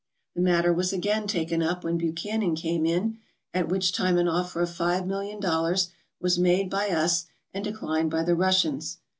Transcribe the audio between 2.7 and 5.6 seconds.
in, at which time an offer of five million